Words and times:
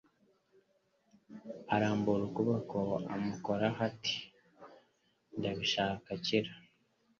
Arambura 1.75 2.21
ukuboko 2.29 2.77
amukoraho 3.13 3.79
ati: 3.89 4.15
"Ndabishaka 5.37 6.09
kira." 6.25 6.53